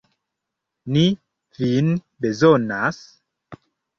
[0.95, 1.03] Ni
[1.59, 1.93] vin
[2.25, 3.01] bezonas!